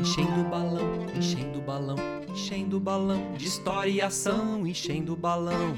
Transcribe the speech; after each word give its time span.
enchendo 0.00 0.40
o 0.40 0.44
balão, 0.44 1.06
enchendo 1.14 1.58
o 1.58 1.62
balão, 1.62 1.96
enchendo 2.30 2.76
o 2.78 2.80
balão 2.80 3.34
de 3.34 3.46
história 3.46 3.90
e 3.90 4.00
ação, 4.00 4.66
enchendo 4.66 5.12
o 5.12 5.16
balão. 5.16 5.76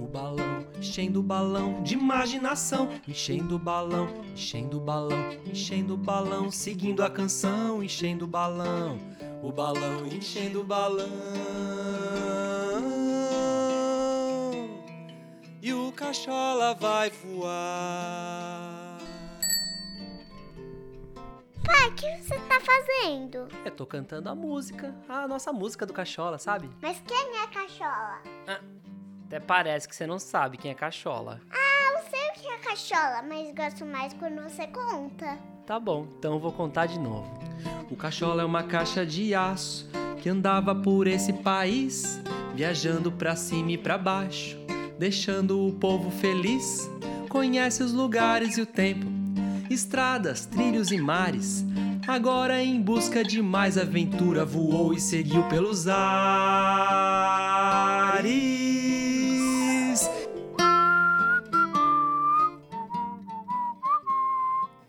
O 0.00 0.06
balão, 0.08 0.66
enchendo 0.76 1.20
o 1.20 1.22
balão 1.22 1.82
de 1.82 1.94
imaginação, 1.94 2.88
enchendo 3.06 3.54
o 3.54 3.58
balão, 3.58 4.08
enchendo 4.34 4.78
o 4.78 4.80
balão, 4.80 5.18
enchendo 5.46 5.94
o 5.94 5.96
balão, 5.96 6.50
seguindo 6.50 7.04
a 7.04 7.10
canção, 7.10 7.82
enchendo 7.82 8.24
o 8.24 8.28
balão, 8.28 8.98
o 9.40 9.52
balão, 9.52 10.06
enchendo 10.06 10.62
o 10.62 10.64
balão. 10.64 11.06
E 15.62 15.72
o 15.72 15.92
cachola 15.92 16.74
vai 16.74 17.10
voar. 17.10 18.99
Pai, 21.70 21.88
o 21.88 21.92
que 21.92 22.16
você 22.16 22.34
tá 22.34 22.58
fazendo? 22.60 23.46
Eu 23.64 23.70
tô 23.70 23.86
cantando 23.86 24.28
a 24.28 24.34
música, 24.34 24.92
a 25.08 25.28
nossa 25.28 25.52
música 25.52 25.86
do 25.86 25.92
cachola, 25.92 26.36
sabe? 26.36 26.68
Mas 26.82 27.00
quem 27.06 27.38
é 27.38 27.46
cachola? 27.46 28.18
Até 29.26 29.38
parece 29.38 29.88
que 29.88 29.94
você 29.94 30.04
não 30.04 30.18
sabe 30.18 30.56
quem 30.56 30.72
é 30.72 30.74
cachola. 30.74 31.40
Ah, 31.48 31.92
eu 31.94 32.10
sei 32.10 32.28
o 32.28 32.32
que 32.32 32.48
é 32.48 32.58
cachola, 32.58 33.22
mas 33.22 33.54
gosto 33.54 33.86
mais 33.86 34.12
quando 34.14 34.42
você 34.42 34.66
conta. 34.66 35.38
Tá 35.64 35.78
bom, 35.78 36.08
então 36.18 36.34
eu 36.34 36.40
vou 36.40 36.52
contar 36.52 36.86
de 36.86 36.98
novo. 36.98 37.30
O 37.88 37.94
cachola 37.94 38.42
é 38.42 38.44
uma 38.44 38.64
caixa 38.64 39.06
de 39.06 39.32
aço 39.32 39.88
que 40.20 40.28
andava 40.28 40.74
por 40.74 41.06
esse 41.06 41.32
país, 41.32 42.20
viajando 42.52 43.12
pra 43.12 43.36
cima 43.36 43.70
e 43.70 43.78
pra 43.78 43.96
baixo, 43.96 44.58
deixando 44.98 45.64
o 45.68 45.72
povo 45.74 46.10
feliz. 46.10 46.90
Conhece 47.28 47.84
os 47.84 47.92
lugares 47.92 48.58
e 48.58 48.62
o 48.62 48.66
tempo, 48.66 49.06
estradas, 49.70 50.44
trilhos 50.44 50.90
e 50.90 50.98
mares. 50.98 51.64
Agora 52.06 52.60
em 52.60 52.82
busca 52.82 53.22
de 53.22 53.40
mais 53.40 53.78
aventura, 53.78 54.44
voou 54.44 54.92
e 54.92 55.00
seguiu 55.00 55.48
pelos 55.48 55.86
ares. 55.86 56.00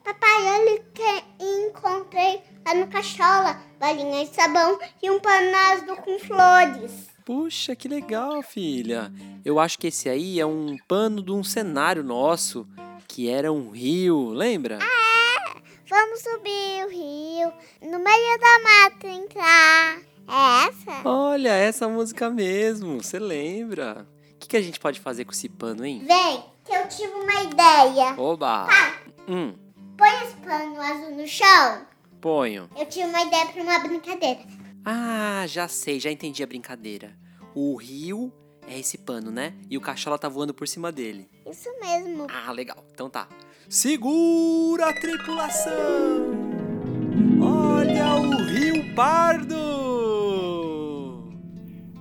Papai, 0.04 0.42
olha 0.42 0.76
o 0.76 0.84
que 0.92 1.24
encontrei 1.40 2.42
lá 2.66 2.74
no 2.74 2.88
cachola. 2.88 3.62
Balinha 3.80 4.26
de 4.26 4.36
sabão 4.36 4.80
e 5.02 5.10
um 5.12 5.20
pano 5.20 5.56
azul 5.56 5.96
com 5.98 6.20
flores. 6.20 7.10
Puxa, 7.26 7.76
que 7.76 7.88
legal, 7.88 8.42
filha. 8.42 9.12
Eu 9.46 9.60
acho 9.60 9.78
que 9.78 9.88
esse 9.88 10.10
aí 10.10 10.40
é 10.40 10.46
um 10.46 10.78
pano 10.88 11.22
de 11.22 11.32
um 11.32 11.44
cenário 11.44 12.04
nosso, 12.04 12.68
que 13.14 13.28
era 13.30 13.52
um 13.52 13.72
rio, 13.72 14.30
lembra? 14.30 14.80
Vamos 15.90 16.22
subir 16.22 16.86
o 16.86 16.90
rio, 16.90 17.52
no 17.82 18.00
meio 18.00 18.40
da 18.40 18.60
mata 18.64 19.08
entrar. 19.08 19.98
É 20.30 20.68
essa? 20.70 21.02
Olha, 21.10 21.50
essa 21.50 21.90
música 21.90 22.30
mesmo, 22.30 23.04
você 23.04 23.20
lembra? 23.20 24.08
O 24.34 24.38
que, 24.40 24.48
que 24.48 24.56
a 24.56 24.62
gente 24.62 24.80
pode 24.80 25.02
fazer 25.02 25.26
com 25.26 25.32
esse 25.34 25.50
pano, 25.50 25.86
hein? 25.86 26.02
Vem, 26.08 26.44
que 26.64 26.72
eu 26.74 26.88
tive 26.88 27.12
uma 27.14 27.44
ideia. 27.44 28.16
Oba! 28.18 28.68
Pai, 28.68 28.94
Hum, 29.28 29.54
põe 29.98 30.10
esse 30.24 30.36
pano 30.38 30.80
azul 30.82 31.12
no 31.18 31.28
chão. 31.28 31.86
ponho. 32.22 32.70
Eu 32.78 32.86
tive 32.86 33.08
uma 33.08 33.22
ideia 33.24 33.46
pra 33.48 33.62
uma 33.62 33.80
brincadeira. 33.80 34.40
Ah, 34.86 35.44
já 35.48 35.68
sei, 35.68 36.00
já 36.00 36.10
entendi 36.10 36.42
a 36.42 36.48
brincadeira. 36.48 37.14
O 37.54 37.76
rio 37.76 38.32
é 38.68 38.80
esse 38.80 38.98
pano, 38.98 39.32
né? 39.32 39.54
E 39.70 39.78
o 39.78 39.82
cachola 39.82 40.18
tá 40.18 40.28
voando 40.30 40.54
por 40.54 40.68
cima 40.68 40.92
dele. 40.92 41.28
Isso 41.50 41.70
mesmo. 41.80 42.28
Ah, 42.30 42.52
legal. 42.52 42.84
Então 42.94 43.10
tá. 43.10 43.28
Segura 43.70 44.88
a 44.88 44.94
tripulação! 44.94 45.72
Olha 47.42 48.16
o 48.16 48.44
Rio 48.44 48.94
Pardo! 48.96 49.62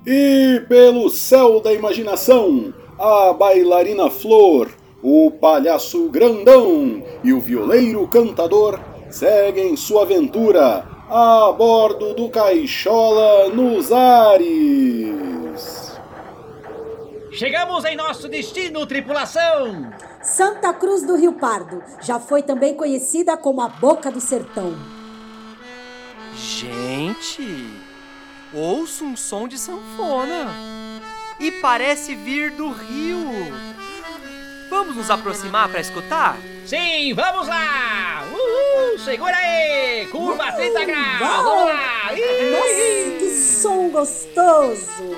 E 0.06 0.64
pelo 0.68 1.08
céu 1.10 1.60
da 1.60 1.72
imaginação, 1.72 2.74
a 2.98 3.32
bailarina 3.32 4.10
Flor, 4.10 4.70
o 5.02 5.30
palhaço 5.30 6.08
grandão 6.08 7.02
e 7.22 7.32
o 7.32 7.40
violeiro 7.40 8.06
cantador 8.08 8.80
seguem 9.10 9.76
sua 9.76 10.02
aventura 10.02 10.86
a 11.08 11.52
bordo 11.52 12.14
do 12.14 12.28
Caixola 12.28 13.48
nos 13.50 13.92
ares. 13.92 15.19
Chegamos 17.32 17.84
em 17.84 17.94
nosso 17.94 18.28
destino, 18.28 18.84
tripulação! 18.84 19.92
Santa 20.20 20.72
Cruz 20.72 21.06
do 21.06 21.16
Rio 21.16 21.34
Pardo 21.34 21.82
já 22.02 22.18
foi 22.18 22.42
também 22.42 22.74
conhecida 22.74 23.36
como 23.36 23.60
a 23.60 23.68
Boca 23.68 24.10
do 24.10 24.20
Sertão. 24.20 24.74
Gente, 26.34 27.72
ouço 28.52 29.04
um 29.04 29.16
som 29.16 29.46
de 29.46 29.58
sanfona. 29.58 30.48
E 31.38 31.52
parece 31.52 32.14
vir 32.16 32.50
do 32.50 32.70
rio. 32.70 33.18
Vamos 34.68 34.96
nos 34.96 35.10
aproximar 35.10 35.68
para 35.68 35.80
escutar? 35.80 36.36
Sim, 36.66 37.14
vamos 37.14 37.46
lá! 37.46 38.24
Uhul! 38.30 38.98
Segura 38.98 39.36
aí! 39.36 40.06
Curva 40.08 40.52
30 40.52 40.84
graus! 40.84 41.18
Vamos 41.18 41.68
lá! 41.68 42.12
Ih! 42.12 42.50
Nossa, 42.50 43.18
que 43.18 43.30
som 43.36 43.88
gostoso! 43.88 45.16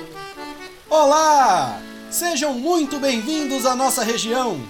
Olá! 0.89 1.81
Sejam 2.13 2.53
muito 2.53 2.99
bem-vindos 2.99 3.65
à 3.65 3.73
nossa 3.73 4.03
região. 4.03 4.61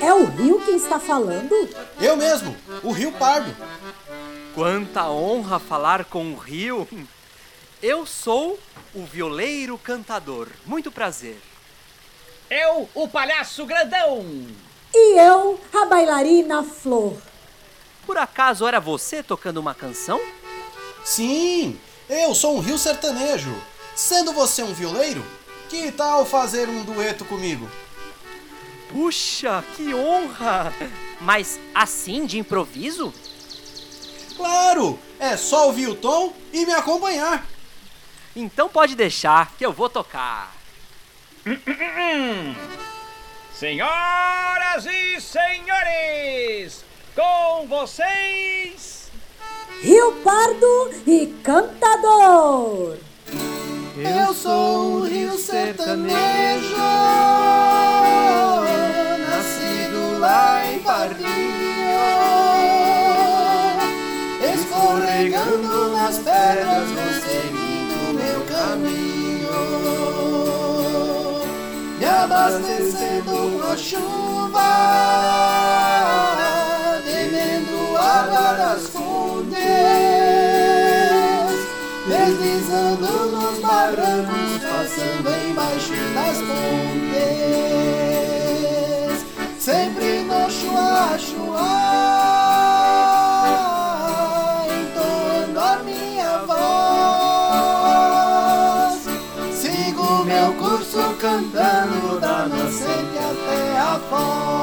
É 0.00 0.12
o 0.12 0.24
rio 0.24 0.60
quem 0.64 0.74
está 0.74 0.98
falando? 0.98 1.54
Eu 2.00 2.16
mesmo, 2.16 2.56
o 2.82 2.90
Rio 2.90 3.12
Pardo. 3.12 3.54
Quanta 4.52 5.08
honra 5.08 5.60
falar 5.60 6.04
com 6.06 6.32
o 6.32 6.36
rio. 6.36 6.88
Eu 7.80 8.04
sou 8.04 8.58
o 8.92 9.04
violeiro 9.04 9.78
cantador. 9.78 10.48
Muito 10.66 10.90
prazer. 10.90 11.40
Eu, 12.50 12.88
o 12.96 13.06
palhaço 13.06 13.64
grandão! 13.64 14.26
E 14.92 15.20
eu, 15.20 15.60
a 15.72 15.86
bailarina 15.86 16.64
Flor. 16.64 17.16
Por 18.04 18.18
acaso 18.18 18.66
era 18.66 18.80
você 18.80 19.22
tocando 19.22 19.58
uma 19.58 19.72
canção? 19.72 20.20
Sim, 21.04 21.78
eu 22.08 22.34
sou 22.34 22.56
um 22.56 22.60
rio 22.60 22.76
sertanejo. 22.76 23.54
Sendo 23.94 24.32
você 24.32 24.64
um 24.64 24.74
violeiro, 24.74 25.24
que 25.72 25.90
tal 25.90 26.26
fazer 26.26 26.68
um 26.68 26.84
dueto 26.84 27.24
comigo? 27.24 27.66
Puxa, 28.90 29.64
que 29.74 29.94
honra! 29.94 30.70
Mas 31.18 31.58
assim, 31.74 32.26
de 32.26 32.38
improviso? 32.38 33.10
Claro, 34.36 34.98
é 35.18 35.34
só 35.34 35.68
ouvir 35.68 35.88
o 35.88 35.94
tom 35.94 36.34
e 36.52 36.66
me 36.66 36.74
acompanhar. 36.74 37.46
Então 38.36 38.68
pode 38.68 38.94
deixar 38.94 39.52
que 39.56 39.64
eu 39.64 39.72
vou 39.72 39.88
tocar. 39.88 40.54
Senhoras 43.54 44.84
e 44.84 45.20
senhores, 45.22 46.84
com 47.14 47.66
vocês, 47.66 49.10
Rio 49.80 50.12
Pardo 50.22 50.90
e 51.06 51.28
Cantador. 51.42 52.98
Eu 53.96 54.34
sou 54.34 54.71
sertanejo, 55.82 56.76
nascido 59.28 60.20
lá 60.20 60.62
em 60.72 60.78
Pardinho, 60.78 61.26
escorregando 64.54 65.90
nas 65.90 66.18
pedras, 66.18 66.88
vou 66.88 67.12
seguindo 67.20 68.14
meu 68.14 68.40
caminho, 68.46 69.56
me 71.98 72.04
abastecendo 72.04 73.32
com 73.58 73.72
a 73.72 73.76
chuva, 73.76 74.60
deslizando 82.72 83.06
nos 83.30 83.58
barrancos, 83.60 84.62
passando 84.62 85.30
embaixo 85.46 85.92
das 86.14 86.38
pontes, 86.38 87.12
sempre 89.58 90.22
no 90.24 90.50
chua 90.50 91.18
chua, 91.18 91.68
entoando 94.66 95.60
a 95.60 95.76
minha 95.84 96.38
voz. 96.46 96.62
Sigo 99.54 100.24
meu 100.24 100.54
curso 100.54 101.14
cantando 101.20 102.18
da 102.20 102.46
nascente 102.46 103.18
até 103.18 103.78
a 103.78 104.00
foz. 104.08 104.61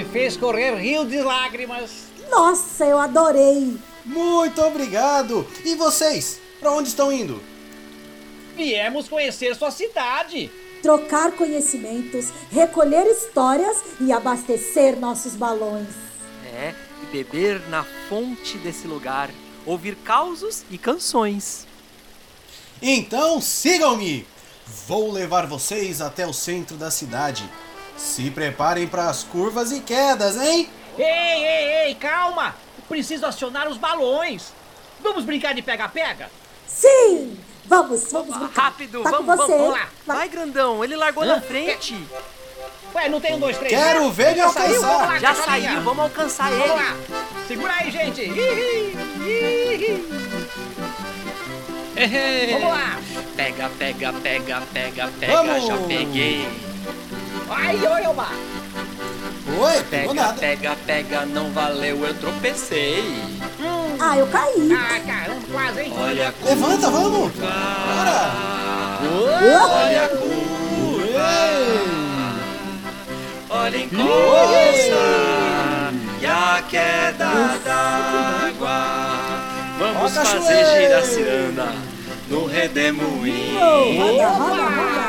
Me 0.00 0.04
fez 0.04 0.34
correr 0.34 0.74
rio 0.76 1.04
de 1.04 1.20
lágrimas. 1.20 1.90
Nossa, 2.30 2.86
eu 2.86 2.98
adorei. 2.98 3.76
Muito 4.04 4.62
obrigado! 4.62 5.46
E 5.62 5.74
vocês? 5.74 6.40
Para 6.58 6.72
onde 6.72 6.88
estão 6.88 7.12
indo? 7.12 7.42
Viemos 8.56 9.08
conhecer 9.08 9.54
sua 9.54 9.70
cidade. 9.70 10.50
trocar 10.82 11.32
conhecimentos, 11.32 12.32
recolher 12.50 13.06
histórias 13.06 13.76
e 14.00 14.10
abastecer 14.10 14.98
nossos 14.98 15.36
balões. 15.36 15.88
É, 16.46 16.74
e 17.02 17.06
beber 17.12 17.60
na 17.68 17.84
fonte 18.08 18.56
desse 18.56 18.86
lugar, 18.86 19.30
ouvir 19.66 19.94
causos 19.96 20.64
e 20.70 20.78
canções. 20.78 21.66
Então 22.80 23.42
sigam-me! 23.42 24.26
Vou 24.86 25.12
levar 25.12 25.46
vocês 25.46 26.00
até 26.00 26.26
o 26.26 26.32
centro 26.32 26.78
da 26.78 26.90
cidade. 26.90 27.44
Se 28.00 28.30
preparem 28.30 28.86
para 28.88 29.08
as 29.10 29.22
curvas 29.22 29.70
e 29.72 29.80
quedas, 29.80 30.36
hein? 30.40 30.68
Ei, 30.98 31.04
ei, 31.06 31.86
ei, 31.88 31.94
calma! 31.94 32.54
Preciso 32.88 33.24
acionar 33.26 33.68
os 33.68 33.76
balões. 33.76 34.52
Vamos 35.00 35.22
brincar 35.24 35.54
de 35.54 35.60
pega-pega? 35.62 36.28
Sim! 36.66 37.38
Vamos, 37.66 38.10
vamos 38.10 38.34
brincar. 38.36 38.62
Rápido, 38.64 39.02
tá 39.02 39.10
vamos, 39.10 39.36
você. 39.36 39.52
vamos 39.52 39.72
lá. 39.74 39.88
Vai. 40.06 40.28
Grandão, 40.28 40.82
ele 40.82 40.96
largou 40.96 41.22
Hã? 41.22 41.26
na 41.36 41.40
frente. 41.42 41.94
Ué, 42.94 43.08
não 43.08 43.20
tem 43.20 43.34
um, 43.34 43.38
dois, 43.38 43.56
três? 43.58 43.70
Quero 43.72 44.04
né? 44.06 44.10
ver 44.12 44.30
ele 44.30 44.38
Já 44.38 44.48
saiu, 44.48 44.74
alcançar. 44.76 44.96
vamos 44.98 45.12
lá, 45.12 45.18
Já 45.18 45.34
saiu, 45.34 45.80
vamos 45.82 46.04
alcançar 46.04 46.50
Vamos 46.50 46.64
ele. 46.64 46.74
lá. 46.74 46.96
Segura 47.46 47.72
aí, 47.74 47.90
gente. 47.90 48.22
Ih, 48.22 48.96
ih, 49.26 49.86
ih. 49.86 50.08
Vamos 52.52 52.70
lá. 52.72 52.98
Pega, 53.36 53.70
pega, 53.78 54.12
pega, 54.14 54.62
pega, 54.72 55.10
pega, 55.20 55.36
Vamos. 55.36 55.66
já 55.66 55.76
peguei. 55.86 56.48
Ai, 57.50 57.76
oi, 57.86 58.06
Oba. 58.06 58.28
Oi, 59.58 59.82
Pega, 59.90 60.14
nada. 60.14 60.32
pega, 60.40 60.76
pega, 60.86 61.26
não 61.26 61.50
valeu, 61.50 62.06
eu 62.06 62.14
tropecei. 62.14 63.04
Ah, 63.98 64.16
eu 64.16 64.26
caí. 64.28 64.70
Ah, 64.72 65.00
caramba, 65.04 65.42
quase, 65.52 65.80
hein? 65.82 65.92
Olha 65.98 66.28
a 66.28 66.32
Levanta, 66.48 66.90
vamos! 66.90 67.32
curva. 67.32 67.48
Bora! 67.86 68.32
Olha 69.02 70.04
a 70.04 70.08
curva. 70.08 71.30
Olha 73.50 73.78
a 73.78 73.82
encosta 73.82 75.02
e 76.20 76.26
a 76.26 76.62
queda 76.70 77.58
d'água. 77.64 78.80
Vamos 79.78 80.16
Ó, 80.16 80.20
fazer 80.24 80.64
girar 80.66 81.02
ciranda 81.02 81.72
no 82.28 82.46
redemoinho. 82.46 83.58
Roda, 83.98 84.28
roda, 84.28 84.62
roda. 84.62 84.99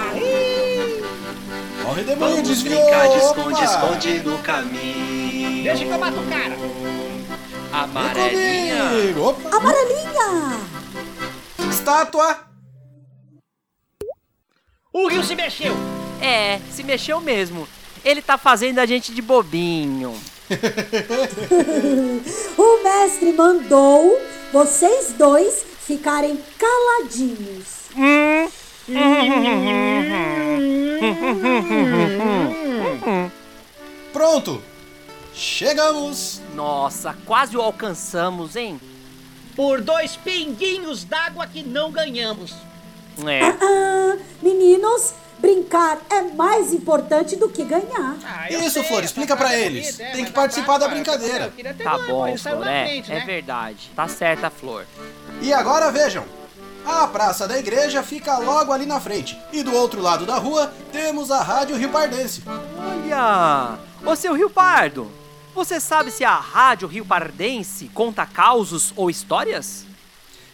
O 2.02 2.04
redemoinho, 2.04 2.36
Vamos 2.38 2.50
desviou! 2.50 2.82
brincar 2.82 3.10
de 3.10 3.18
esconde, 3.18 3.64
esconde 3.64 4.20
no 4.22 4.38
caminho. 4.40 5.64
Deixa 5.64 5.86
que 5.86 5.92
eu 5.92 6.00
mato 6.00 6.20
o 6.20 6.28
cara. 6.28 6.56
Amarelinha. 7.72 8.84
Opa! 9.20 9.56
Amarelinha! 9.56 10.60
Estátua! 11.70 12.40
O 14.92 15.08
rio 15.10 15.24
se 15.24 15.36
mexeu. 15.36 15.76
É, 16.20 16.60
se 16.72 16.84
mexeu 16.84 17.22
mesmo. 17.22 17.68
Ele 18.04 18.24
tá 18.24 18.36
fazendo 18.36 18.80
a 18.80 18.86
gente 18.88 19.14
de 19.14 19.22
bobinho. 19.22 20.16
O 22.58 22.84
mestre 22.84 23.32
mandou 23.32 24.20
vocês 24.52 25.14
dois 25.18 25.64
ficarem 25.86 26.38
caladinhos. 26.58 27.90
Pronto! 34.14 34.62
Chegamos! 35.34 36.42
Nossa, 36.54 37.16
quase 37.26 37.56
o 37.56 37.62
alcançamos, 37.62 38.56
hein? 38.56 38.80
Por 39.56 39.82
dois 39.82 40.16
pinguinhos 40.16 41.04
d'água 41.04 41.48
que 41.48 41.64
não 41.64 41.92
ganhamos. 41.92 42.54
É. 43.26 43.42
Ah, 43.42 44.18
meninos, 44.42 45.14
brincar 45.40 46.00
é 46.10 46.22
mais 46.22 46.74
importante 46.74 47.36
do 47.36 47.50
que 47.50 47.64
ganhar. 47.64 48.16
Ah, 48.26 48.50
Isso, 48.52 48.72
sei, 48.72 48.84
Flor, 48.84 49.04
explica 49.04 49.36
é 49.54 49.62
eles. 49.66 50.00
é, 50.00 50.12
Tem 50.12 50.22
mas 50.22 50.30
que 50.30 50.32
participar 50.32 50.78
da 50.78 50.88
brincadeira. 50.88 51.52
Tá 51.84 51.98
bom, 51.98 52.38
Flor, 52.38 52.68
é, 52.68 52.86
frente, 52.86 53.12
é 53.12 53.16
né? 53.16 53.26
verdade. 53.26 53.92
Tá 53.96 54.08
certa, 54.08 54.50
Flor. 54.50 54.86
E 55.42 55.52
agora 55.54 55.92
vejam! 55.92 56.26
A 56.86 57.08
praça 57.08 57.48
da 57.48 57.58
igreja 57.58 58.02
fica 58.04 58.38
logo 58.38 58.72
ali 58.72 58.86
na 58.86 59.00
frente. 59.00 59.38
E 59.52 59.64
do 59.64 59.74
outro 59.74 60.02
lado 60.02 60.26
da 60.26 60.36
rua 60.38 60.74
temos 60.92 61.30
a 61.32 61.42
Rádio 61.42 61.76
Rio 61.78 61.90
Pardense. 61.90 62.44
Olha! 62.78 63.78
Ô 64.06 64.16
seu 64.16 64.34
Rio 64.34 64.50
Pardo, 64.50 65.12
você 65.54 65.80
sabe 65.80 66.10
se 66.12 66.24
a 66.26 66.36
Rádio 66.36 66.88
Rio 66.88 67.06
Pardense 67.06 67.90
conta 67.94 68.26
causos 68.26 68.94
ou 68.96 69.10
histórias? 69.10 69.86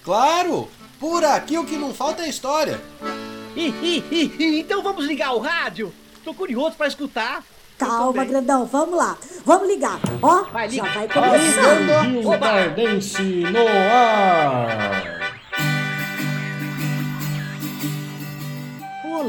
Claro! 0.03 0.69
Por 0.99 1.23
aqui 1.23 1.57
o 1.57 1.63
que 1.65 1.77
não 1.77 1.93
falta 1.93 2.23
é 2.23 2.29
história. 2.29 2.81
Então 3.55 4.81
vamos 4.83 5.05
ligar 5.05 5.33
o 5.33 5.39
rádio? 5.39 5.93
Tô 6.23 6.33
curioso 6.33 6.75
pra 6.75 6.87
escutar. 6.87 7.43
Calma, 7.77 8.25
grandão, 8.25 8.65
vamos 8.65 8.97
lá. 8.97 9.15
Vamos 9.45 9.67
ligar. 9.67 9.99
Ó, 10.21 10.43
Vai, 10.51 10.67
já 10.69 10.83
liga. 10.83 10.93
vai 10.95 11.07
começar. 11.07 12.01
Rio 12.03 12.27
Oba! 12.27 12.37
Pardense 12.39 13.21
no 13.21 13.67
ar. 13.67 15.16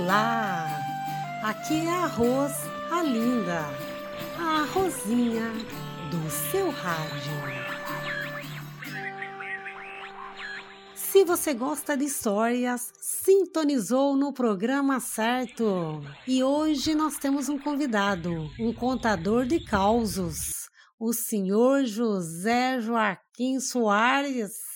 Olá! 0.01 0.81
Aqui 1.43 1.85
é 1.85 1.91
a 1.91 2.07
Ros, 2.07 2.53
a 2.89 3.03
linda, 3.03 3.65
a 4.39 4.65
Rosinha 4.73 5.51
do 6.09 6.31
seu 6.31 6.71
rádio. 6.71 7.33
Se 10.95 11.25
você 11.25 11.53
gosta 11.53 11.97
de 11.97 12.05
histórias, 12.05 12.93
sintonizou 13.01 14.17
no 14.17 14.33
programa 14.33 15.01
certo. 15.01 16.01
E 16.29 16.45
hoje 16.45 16.95
nós 16.95 17.19
temos 17.19 17.49
um 17.49 17.59
convidado, 17.59 18.49
um 18.61 18.73
contador 18.73 19.47
de 19.47 19.59
causos, 19.59 20.69
o 20.97 21.13
senhor 21.13 21.85
José 21.87 22.81
Joaquim 22.81 23.59
Soares 23.59 24.68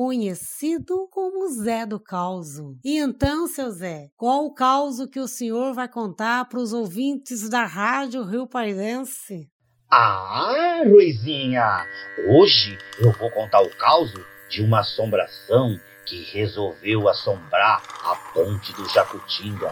conhecido 0.00 1.06
como 1.10 1.46
Zé 1.50 1.84
do 1.84 2.00
Causo. 2.00 2.74
E 2.82 2.96
então, 2.96 3.46
seu 3.46 3.70
Zé, 3.70 4.08
qual 4.16 4.46
o 4.46 4.54
causo 4.54 5.06
que 5.06 5.20
o 5.20 5.28
senhor 5.28 5.74
vai 5.74 5.86
contar 5.86 6.46
para 6.46 6.58
os 6.58 6.72
ouvintes 6.72 7.50
da 7.50 7.66
Rádio 7.66 8.22
Rio 8.22 8.46
Pardense? 8.46 9.50
Ah, 9.92 10.84
Ruizinha! 10.86 11.84
Hoje 12.30 12.78
eu 12.98 13.12
vou 13.12 13.30
contar 13.30 13.60
o 13.60 13.76
caos 13.76 14.10
de 14.48 14.62
uma 14.62 14.80
assombração 14.80 15.78
que 16.06 16.22
resolveu 16.32 17.06
assombrar 17.06 17.82
a 18.02 18.16
ponte 18.32 18.72
do 18.72 18.88
Jacutinga. 18.88 19.70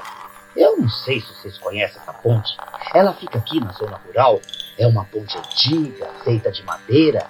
Eu 0.55 0.77
não 0.77 0.91
sei 0.91 1.23
se 1.23 1.35
vocês 1.37 1.57
conhecem 1.57 2.03
essa 2.03 2.13
ponte. 2.13 2.55
Ela 2.95 3.15
fica 3.15 3.39
aqui 3.39 3.61
na 3.61 3.73
zona 3.73 3.97
rural. 3.97 4.43
É 4.77 4.87
uma 4.87 5.07
ponte 5.07 5.39
antiga, 5.39 6.07
feita 6.23 6.53
de 6.53 6.63
madeira. 6.65 7.27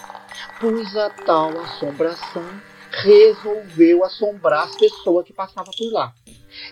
Pois 0.60 0.96
a 0.96 1.10
tal 1.10 1.50
assombração 1.60 2.42
resolveu 2.90 4.04
assombrar 4.04 4.64
as 4.64 4.76
pessoas 4.76 5.26
que 5.26 5.32
passavam 5.32 5.72
por 5.76 5.92
lá. 5.92 6.12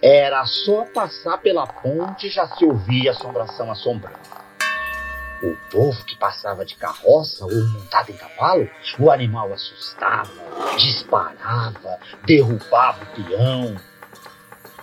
Era 0.02 0.44
só 0.44 0.84
passar 0.86 1.38
pela 1.38 1.66
ponte 1.66 2.28
já 2.28 2.46
se 2.48 2.64
ouvia 2.64 3.10
assombração 3.10 3.70
assombrando. 3.70 4.18
O 5.42 5.54
povo 5.70 6.04
que 6.04 6.16
passava 6.16 6.64
de 6.64 6.76
carroça 6.76 7.44
ou 7.44 7.64
montado 7.68 8.10
em 8.10 8.16
cavalo, 8.16 8.68
o 8.98 9.10
animal 9.10 9.52
assustava, 9.52 10.32
disparava, 10.78 11.98
derrubava 12.24 13.04
o 13.04 13.06
peão. 13.06 13.76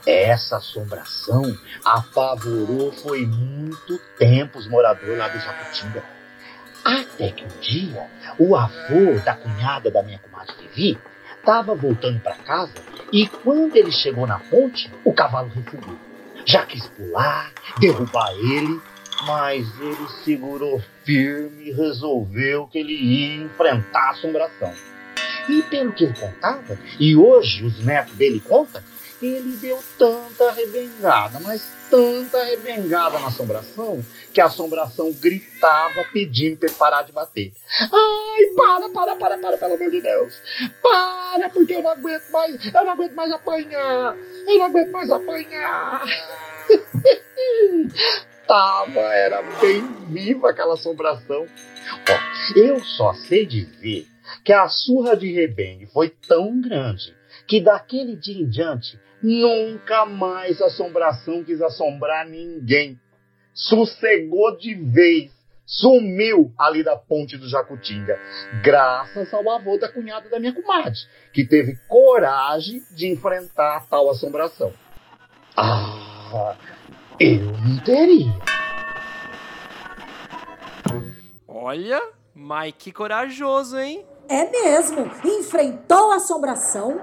Essa 0.05 0.57
assombração 0.57 1.43
apavorou 1.83 2.91
foi 2.91 3.25
muito 3.25 3.97
tempo 4.17 4.59
os 4.59 4.67
moradores 4.67 5.17
lá 5.17 5.27
do 5.27 5.39
Jacutinga. 5.39 6.03
Até 6.85 7.31
que 7.31 7.45
um 7.45 7.59
dia, 7.59 8.07
o 8.37 8.55
avô 8.55 9.19
da 9.23 9.33
cunhada 9.33 9.89
da 9.89 10.03
minha 10.03 10.19
comadre 10.19 10.53
Vivi 10.75 10.99
estava 11.43 11.75
voltando 11.75 12.21
para 12.21 12.35
casa 12.35 12.73
e 13.11 13.27
quando 13.27 13.75
ele 13.75 13.91
chegou 13.91 14.25
na 14.25 14.39
ponte, 14.39 14.89
o 15.03 15.13
cavalo 15.13 15.49
refugiu. 15.49 15.99
Já 16.45 16.65
quis 16.65 16.87
pular, 16.87 17.51
derrubar 17.79 18.31
ele, 18.31 18.81
mas 19.27 19.67
ele 19.79 20.07
segurou 20.23 20.81
firme 21.03 21.69
e 21.69 21.71
resolveu 21.73 22.67
que 22.67 22.79
ele 22.79 22.93
ia 22.93 23.43
enfrentar 23.43 24.07
a 24.07 24.11
assombração. 24.11 24.73
E 25.49 25.61
pelo 25.63 25.91
que 25.91 26.05
ele 26.05 26.13
contava, 26.13 26.79
e 26.97 27.15
hoje 27.15 27.65
os 27.65 27.83
netos 27.83 28.15
dele 28.15 28.39
contam, 28.39 28.81
ele 29.27 29.55
deu 29.57 29.81
tanta 29.97 30.49
arrebengada, 30.49 31.39
mas 31.39 31.65
tanta 31.89 32.39
arrebengada 32.39 33.19
na 33.19 33.27
assombração, 33.27 34.03
que 34.33 34.41
a 34.41 34.45
assombração 34.45 35.11
gritava 35.13 36.03
pedindo 36.11 36.57
para 36.57 36.67
ele 36.67 36.77
parar 36.77 37.01
de 37.03 37.11
bater. 37.11 37.53
Ai, 37.79 38.45
para, 38.55 38.89
para, 38.89 39.15
para, 39.15 39.37
para, 39.37 39.57
pelo 39.57 39.75
amor 39.75 39.91
de 39.91 40.01
Deus. 40.01 40.33
Para, 40.81 41.49
porque 41.49 41.75
eu 41.75 41.83
não 41.83 41.91
aguento 41.91 42.29
mais, 42.31 42.65
eu 42.65 42.85
não 42.85 42.91
aguento 42.91 43.13
mais 43.13 43.31
apanhar. 43.31 44.17
Eu 44.47 44.57
não 44.57 44.65
aguento 44.65 44.91
mais 44.91 45.11
apanhar. 45.11 46.03
Tava, 48.47 48.99
era 48.99 49.41
bem 49.61 49.81
viva 50.09 50.49
aquela 50.49 50.73
assombração. 50.73 51.47
Ó, 52.09 52.59
eu 52.59 52.79
só 52.83 53.13
sei 53.13 53.45
dizer 53.45 54.07
que 54.43 54.51
a 54.51 54.67
surra 54.67 55.15
de 55.15 55.31
rebengue 55.31 55.85
foi 55.87 56.09
tão 56.09 56.59
grande 56.59 57.15
que 57.47 57.61
daquele 57.61 58.15
dia 58.15 58.41
em 58.41 58.49
diante 58.49 58.99
nunca 59.23 60.05
mais 60.05 60.61
a 60.61 60.65
assombração 60.65 61.43
quis 61.43 61.61
assombrar 61.61 62.27
ninguém. 62.27 62.99
Sossegou 63.53 64.57
de 64.57 64.75
vez, 64.75 65.31
sumiu 65.65 66.51
ali 66.57 66.83
da 66.83 66.97
ponte 66.97 67.37
do 67.37 67.47
Jacutinga, 67.47 68.19
graças 68.63 69.33
ao 69.33 69.49
avô 69.49 69.77
da 69.77 69.87
cunhada 69.87 70.27
da 70.29 70.39
minha 70.39 70.53
comadre, 70.53 70.99
que 71.31 71.45
teve 71.45 71.77
coragem 71.87 72.83
de 72.91 73.07
enfrentar 73.07 73.87
tal 73.87 74.09
assombração. 74.09 74.73
Ah, 75.55 76.55
eu 77.19 77.39
não 77.39 77.83
teria. 77.83 78.33
Olha, 81.47 82.01
Mike 82.35 82.91
corajoso, 82.91 83.77
hein? 83.77 84.03
É 84.27 84.49
mesmo. 84.49 85.11
Enfrentou 85.23 86.11
a 86.11 86.15
assombração. 86.15 86.99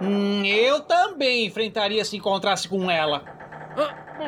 Hum, 0.00 0.44
eu 0.44 0.80
também 0.80 1.46
enfrentaria 1.46 2.04
se 2.04 2.16
encontrasse 2.16 2.68
com 2.68 2.90
ela. 2.90 3.24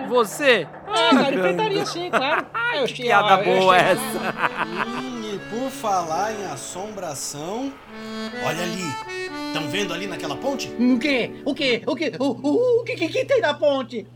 Você? 0.09 0.67
Ah, 0.87 1.11
cara, 1.11 1.35
enfrentaria 1.35 1.87
sim, 1.87 2.11
claro. 2.11 2.47
Eu 2.77 2.85
que 2.85 3.03
piada 3.03 3.39
boa 3.39 3.57
eu 3.57 3.73
essa. 3.73 4.19
Hum, 4.67 5.23
e 5.25 5.39
por 5.49 5.71
falar 5.71 6.33
em 6.33 6.45
assombração, 6.45 7.73
olha 8.45 8.63
ali. 8.63 8.85
Estão 9.47 9.67
vendo 9.69 9.95
ali 9.95 10.07
naquela 10.07 10.37
ponte? 10.37 10.69
O 10.79 10.99
quê? 10.99 11.41
O 11.47 11.55
quê? 11.55 11.83
O 11.87 11.97
quê? 11.97 12.13
O, 12.19 12.25
o, 12.27 12.81
o 12.81 12.85
que, 12.85 12.95
que, 12.95 13.09
que 13.09 13.25
tem 13.25 13.41
na 13.41 13.55
ponte? 13.55 14.07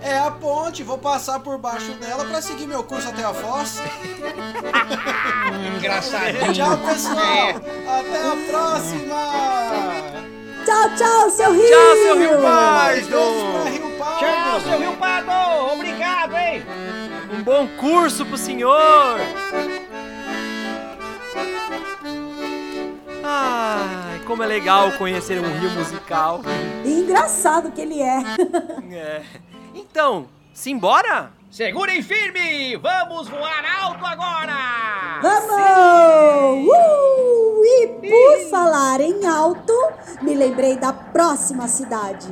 É 0.00 0.18
a 0.18 0.30
ponte, 0.30 0.82
vou 0.82 0.98
passar 0.98 1.40
por 1.40 1.56
baixo 1.58 1.92
dela 1.92 2.24
para 2.24 2.42
seguir 2.42 2.66
meu 2.66 2.84
curso 2.84 3.08
até 3.08 3.24
a 3.24 3.32
Foz. 3.32 3.80
Engraçadinho. 5.76 6.52
Tchau, 6.52 6.76
pessoal. 6.78 7.16
É. 7.18 7.50
Até 7.52 8.18
a 8.20 8.36
próxima. 8.50 9.63
Tchau, 10.74 10.96
tchau, 10.96 11.30
seu 11.30 11.52
Rio! 11.52 11.68
Tchau, 11.68 11.96
seu 12.02 12.18
Rio 12.18 12.42
Pardo. 12.42 13.06
Tchau, 14.18 14.60
seu 14.60 14.78
Rio 14.80 14.96
Pardo! 14.96 15.72
Obrigado, 15.72 16.36
hein? 16.36 16.66
Um 17.32 17.42
bom 17.42 17.68
curso 17.78 18.26
pro 18.26 18.36
senhor! 18.36 19.20
Ai, 23.22 24.20
como 24.26 24.42
é 24.42 24.46
legal 24.46 24.90
conhecer 24.98 25.38
um 25.38 25.60
rio 25.60 25.70
musical. 25.70 26.42
Engraçado 26.84 27.70
que 27.70 27.80
ele 27.80 28.02
é. 28.02 28.18
É. 28.92 29.22
Então, 29.74 30.26
simbora? 30.52 31.30
Segurem 31.50 32.02
firme! 32.02 32.76
Vamos 32.76 33.28
voar 33.28 33.64
alto 33.80 34.04
agora! 34.04 35.20
Vamos! 35.22 36.68
Uh! 36.68 37.64
E 37.64 37.86
por 37.88 38.50
falar 38.50 39.00
em 39.00 39.26
alto, 39.26 39.72
me 40.22 40.34
lembrei 40.34 40.76
da 40.76 40.92
próxima 40.92 41.66
cidade. 41.68 42.28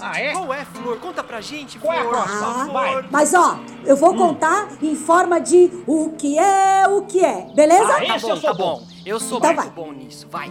Ah, 0.00 0.18
é? 0.20 0.32
Qual 0.32 0.52
é, 0.52 0.64
Flor? 0.64 0.98
Conta 0.98 1.22
pra 1.22 1.40
gente, 1.40 1.78
Qual 1.78 1.92
é 1.92 2.00
a 2.00 2.02
Flor. 2.02 2.14
próxima? 2.14 2.64
Vai. 2.72 3.04
Mas 3.10 3.34
ó, 3.34 3.58
eu 3.84 3.96
vou 3.96 4.14
contar 4.16 4.68
em 4.82 4.96
forma 4.96 5.40
de 5.40 5.70
o 5.86 6.10
que 6.18 6.38
é 6.38 6.88
o 6.88 7.02
que 7.02 7.24
é, 7.24 7.46
beleza? 7.54 7.84
Ah, 7.84 7.98
Tá 8.00 8.18
bom, 8.18 8.28
eu 8.28 8.36
sou 8.36 8.40
tá 8.40 8.52
bom. 8.54 8.82
Eu 9.06 9.20
sou 9.20 9.38
Então 9.38 9.54
muito 9.54 9.62
vai. 9.62 9.70
bom 9.70 9.92
nisso. 9.92 10.26
Vai. 10.30 10.50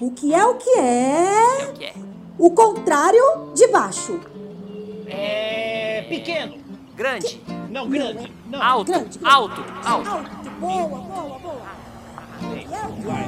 O 0.00 0.10
que 0.12 0.32
é 0.34 0.44
o 0.46 0.54
que 0.54 0.70
É 0.78 1.60
é 1.60 1.64
o 1.68 1.72
que 1.74 1.84
é. 1.84 1.94
o 2.38 2.50
contrário 2.50 3.52
de 3.54 3.66
baixo. 3.68 4.20
É. 5.06 6.06
pequeno. 6.08 6.54
Grande. 6.96 7.42
Não, 7.70 7.88
grande. 7.88 8.32
Não. 8.46 8.62
Alto. 8.62 8.90
Grande, 8.90 9.18
grande. 9.18 9.34
Alto. 9.34 9.64
Alto. 9.84 10.08
Alto, 10.10 10.50
boa, 10.58 10.88
boa, 10.88 11.38
boa. 11.38 11.62
Vai, 12.40 13.27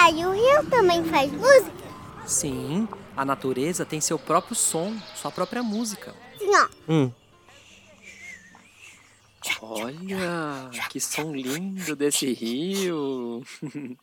Papai, 0.00 0.24
o 0.24 0.32
rio 0.32 0.70
também 0.70 1.04
faz 1.04 1.30
música? 1.30 2.26
Sim, 2.26 2.88
a 3.14 3.22
natureza 3.22 3.84
tem 3.84 4.00
seu 4.00 4.18
próprio 4.18 4.56
som, 4.56 4.96
sua 5.14 5.30
própria 5.30 5.62
música. 5.62 6.14
Sim, 6.38 6.50
ó. 6.56 7.10
Olha, 9.60 10.70
que 10.88 10.98
som 10.98 11.34
lindo 11.34 11.94
desse 11.94 12.32
rio. 12.32 13.44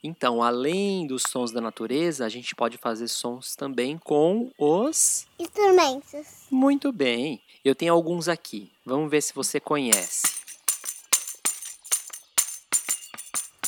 Então, 0.00 0.44
além 0.44 1.08
dos 1.08 1.24
sons 1.28 1.50
da 1.50 1.60
natureza, 1.60 2.24
a 2.24 2.28
gente 2.28 2.54
pode 2.54 2.78
fazer 2.78 3.08
sons 3.08 3.56
também 3.56 3.98
com 3.98 4.48
os. 4.56 5.26
Instrumentos. 5.36 6.46
Muito 6.48 6.92
bem. 6.92 7.42
Eu 7.64 7.74
tenho 7.74 7.92
alguns 7.92 8.28
aqui. 8.28 8.70
Vamos 8.86 9.10
ver 9.10 9.20
se 9.20 9.34
você 9.34 9.58
conhece. 9.58 10.22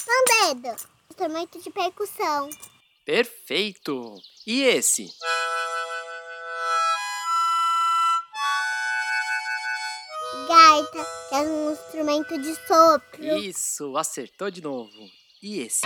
Pandeiro. 0.07 0.77
Instrumento 1.21 1.61
de 1.61 1.69
percussão. 1.69 2.49
Perfeito! 3.05 4.17
E 4.47 4.63
esse? 4.63 5.07
Gaita, 10.49 11.07
que 11.29 11.35
é 11.35 11.41
um 11.41 11.73
instrumento 11.73 12.39
de 12.41 12.55
sopro. 12.67 13.37
Isso, 13.37 13.99
acertou 13.99 14.51
de 14.51 14.63
novo. 14.63 14.91
E 15.43 15.61
esse? 15.61 15.83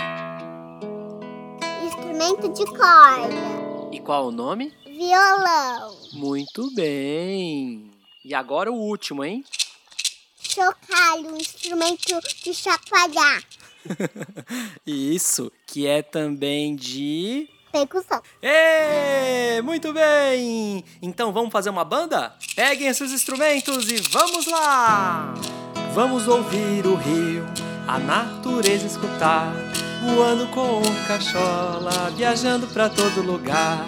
Instrumento 1.85 2.53
de 2.53 2.65
corda. 2.67 3.91
E 3.91 3.99
qual 3.99 4.27
o 4.27 4.31
nome? 4.31 4.73
Violão. 4.85 5.99
Muito 6.13 6.73
bem. 6.73 7.91
E 8.23 8.33
agora 8.33 8.71
o 8.71 8.79
último, 8.79 9.21
hein? 9.21 9.43
Chocalho, 10.39 11.33
um 11.33 11.35
instrumento 11.35 12.21
de 12.41 12.53
chacoalhar. 12.53 13.43
Isso, 14.85 15.51
que 15.65 15.87
é 15.87 16.01
também 16.01 16.75
de. 16.75 17.49
Percussão. 17.71 18.21
Ê, 18.41 19.61
muito 19.61 19.91
bem! 19.91 20.83
Então 21.01 21.33
vamos 21.33 21.51
fazer 21.51 21.69
uma 21.69 21.83
banda? 21.83 22.33
Peguem 22.55 22.87
esses 22.87 23.11
instrumentos 23.11 23.91
e 23.91 23.97
vamos 23.97 24.47
lá! 24.47 25.33
Vamos 25.93 26.27
ouvir 26.27 26.85
o 26.85 26.95
rio, 26.95 27.45
a 27.87 27.99
natureza 27.99 28.85
escutar, 28.85 29.53
voando 30.03 30.47
com 30.47 30.79
o 30.81 31.07
cachola, 31.07 32.11
viajando 32.15 32.67
pra 32.67 32.89
todo 32.89 33.21
lugar. 33.21 33.85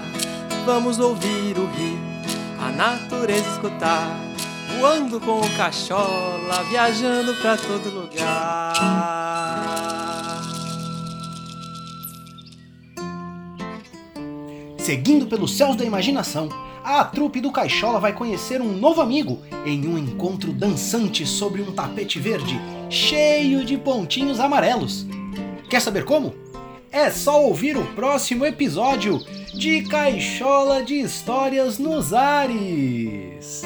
Vamos 0.66 1.00
ouvir 1.00 1.58
o 1.58 1.66
rio, 1.68 2.00
a 2.60 2.72
natureza 2.72 3.50
escutar, 3.52 4.10
voando 4.78 5.20
com 5.20 5.40
o 5.40 5.58
cachola, 5.58 6.64
viajando 6.70 7.34
pra 7.36 7.58
todo 7.58 7.90
lugar. 7.90 9.67
Seguindo 14.88 15.28
pelos 15.28 15.58
céus 15.58 15.76
da 15.76 15.84
imaginação, 15.84 16.48
a 16.82 17.04
trupe 17.04 17.42
do 17.42 17.52
Caixola 17.52 18.00
vai 18.00 18.14
conhecer 18.14 18.62
um 18.62 18.72
novo 18.72 19.02
amigo 19.02 19.42
em 19.66 19.86
um 19.86 19.98
encontro 19.98 20.54
dançante 20.54 21.26
sobre 21.26 21.62
um 21.62 21.74
tapete 21.74 22.22
verde 22.22 22.58
cheio 22.90 23.66
de 23.66 23.78
pontinhos 23.78 24.40
amarelos. 24.40 25.06
Quer 25.70 25.82
saber 25.82 26.06
como? 26.06 26.34
É 26.90 27.12
só 27.12 27.44
ouvir 27.44 27.76
o 27.76 27.86
próximo 27.96 28.46
episódio 28.46 29.20
de 29.54 29.82
Caixola 29.90 30.82
de 30.82 31.02
Histórias 31.02 31.78
nos 31.78 32.14
Ares. 32.14 33.64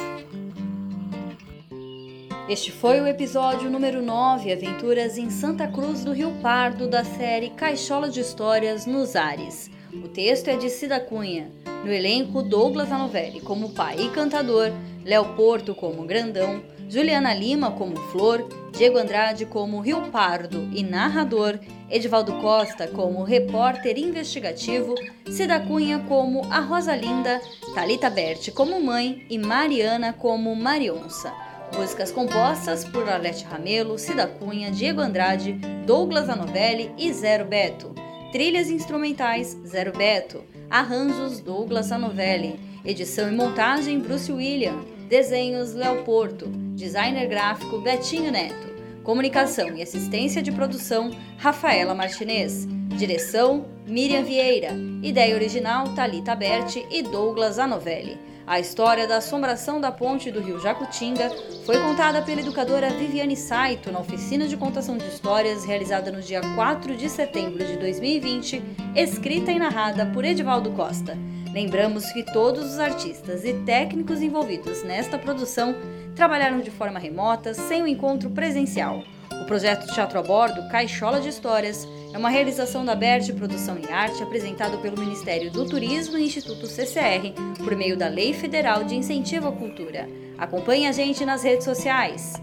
Este 2.49 2.71
foi 2.71 2.99
o 2.99 3.05
episódio 3.05 3.69
número 3.69 4.01
9, 4.01 4.51
Aventuras 4.51 5.19
em 5.19 5.29
Santa 5.29 5.67
Cruz 5.67 6.03
do 6.03 6.13
Rio 6.13 6.31
Pardo, 6.41 6.89
da 6.89 7.03
série 7.03 7.51
Caixola 7.51 8.09
de 8.09 8.21
Histórias 8.21 8.87
nos 8.87 9.15
Ares. 9.15 9.69
O 9.93 10.07
texto 10.07 10.47
é 10.47 10.55
de 10.55 10.69
Cida 10.69 10.99
Cunha. 10.99 11.51
No 11.83 11.91
elenco, 11.91 12.41
Douglas 12.41 12.91
Anovelli 12.91 13.41
como 13.41 13.71
pai 13.71 13.99
e 13.99 14.09
cantador, 14.09 14.71
Léo 15.03 15.35
Porto 15.35 15.75
como 15.75 16.05
grandão, 16.05 16.61
Juliana 16.89 17.33
Lima 17.33 17.71
como 17.71 17.97
Flor, 18.11 18.47
Diego 18.71 18.97
Andrade 18.97 19.45
como 19.45 19.81
Rio 19.81 20.09
Pardo 20.09 20.69
e 20.73 20.81
narrador, 20.81 21.59
Edivaldo 21.89 22.33
Costa 22.39 22.87
como 22.87 23.23
repórter 23.23 23.97
investigativo, 23.97 24.95
Cida 25.29 25.59
Cunha 25.59 25.99
como 26.07 26.45
a 26.51 26.59
Rosa 26.61 26.95
Linda, 26.95 27.41
Talita 27.75 28.09
Berti 28.09 28.51
como 28.51 28.79
mãe 28.79 29.25
e 29.29 29.37
Mariana 29.37 30.13
como 30.13 30.55
Marionça. 30.55 31.33
Músicas 31.75 32.11
compostas 32.11 32.85
por 32.85 33.07
Arlete 33.09 33.45
Ramelo, 33.45 33.97
Cida 33.97 34.27
Cunha, 34.27 34.71
Diego 34.71 35.01
Andrade, 35.01 35.53
Douglas 35.85 36.29
Anovelli 36.29 36.91
e 36.97 37.11
Zero 37.11 37.45
Beto. 37.45 37.93
Trilhas 38.31 38.69
instrumentais 38.69 39.57
Zero 39.67 39.91
Beto. 39.91 40.41
Arranjos 40.69 41.41
Douglas 41.41 41.91
Anovelli. 41.91 42.57
Edição 42.85 43.27
e 43.27 43.35
montagem 43.35 43.99
Bruce 43.99 44.31
William. 44.31 44.79
Desenhos 45.09 45.73
Léo 45.73 46.05
Porto. 46.05 46.47
Designer 46.47 47.27
gráfico 47.27 47.81
Betinho 47.81 48.31
Neto. 48.31 48.71
Comunicação 49.03 49.75
e 49.75 49.81
assistência 49.81 50.41
de 50.41 50.49
produção, 50.49 51.11
Rafaela 51.37 51.93
Martinez. 51.93 52.65
Direção, 52.97 53.65
Miriam 53.85 54.23
Vieira. 54.23 54.71
Ideia 55.03 55.35
original, 55.35 55.93
Talita 55.93 56.33
Berti 56.33 56.85
e 56.89 57.03
Douglas 57.03 57.59
Anovelli. 57.59 58.17
A 58.45 58.59
história 58.59 59.07
da 59.07 59.17
assombração 59.17 59.79
da 59.79 59.91
ponte 59.91 60.31
do 60.31 60.41
rio 60.41 60.59
Jacutinga 60.59 61.29
foi 61.65 61.79
contada 61.79 62.21
pela 62.21 62.41
educadora 62.41 62.89
Viviane 62.89 63.35
Saito 63.35 63.91
na 63.91 63.99
oficina 63.99 64.47
de 64.47 64.57
contação 64.57 64.97
de 64.97 65.07
histórias 65.07 65.63
realizada 65.63 66.11
no 66.11 66.21
dia 66.21 66.41
4 66.55 66.95
de 66.95 67.07
setembro 67.07 67.63
de 67.63 67.77
2020, 67.77 68.61
escrita 68.95 69.51
e 69.51 69.59
narrada 69.59 70.07
por 70.07 70.25
Edivaldo 70.25 70.71
Costa. 70.71 71.17
Lembramos 71.53 72.11
que 72.11 72.23
todos 72.23 72.73
os 72.73 72.79
artistas 72.79 73.45
e 73.45 73.53
técnicos 73.65 74.21
envolvidos 74.21 74.83
nesta 74.83 75.19
produção 75.19 75.75
trabalharam 76.15 76.61
de 76.61 76.71
forma 76.71 76.99
remota, 76.99 77.53
sem 77.53 77.83
o 77.83 77.87
encontro 77.87 78.29
presencial. 78.31 79.03
O 79.31 79.45
projeto 79.45 79.91
Teatro 79.93 80.19
a 80.19 80.21
Bordo, 80.23 80.67
Caixola 80.69 81.21
de 81.21 81.29
Histórias, 81.29 81.87
é 82.13 82.17
uma 82.17 82.29
realização 82.29 82.83
da 82.83 82.95
BERT 82.95 83.31
Produção 83.33 83.77
e 83.77 83.91
Arte 83.91 84.21
apresentado 84.21 84.77
pelo 84.79 84.99
Ministério 84.99 85.49
do 85.51 85.65
Turismo 85.65 86.17
e 86.17 86.25
Instituto 86.25 86.67
CCR 86.67 87.33
por 87.63 87.75
meio 87.75 87.97
da 87.97 88.07
Lei 88.07 88.33
Federal 88.33 88.83
de 88.83 88.95
Incentivo 88.95 89.47
à 89.47 89.51
Cultura. 89.51 90.07
Acompanhe 90.37 90.87
a 90.87 90.91
gente 90.91 91.23
nas 91.25 91.43
redes 91.43 91.63
sociais. 91.63 92.33